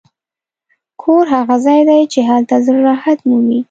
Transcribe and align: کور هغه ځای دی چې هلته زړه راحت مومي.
کور 1.01 1.25
هغه 1.35 1.55
ځای 1.65 1.81
دی 1.89 2.01
چې 2.13 2.19
هلته 2.29 2.55
زړه 2.65 2.79
راحت 2.89 3.19
مومي. 3.27 3.59